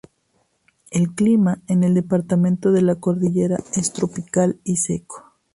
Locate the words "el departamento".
1.83-2.71